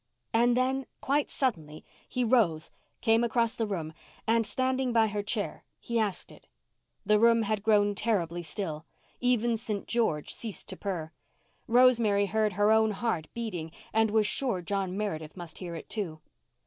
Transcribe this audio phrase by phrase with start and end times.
[0.33, 3.93] And then, quite suddenly, he rose, came across the room,
[4.25, 6.47] and standing by her chair, he asked it.
[7.05, 8.87] The room had grown terribly still.
[9.19, 9.87] Even St.
[9.87, 11.11] George ceased to purr.
[11.67, 16.19] Rosemary heard her own heart beating and was sure John Meredith must hear it too.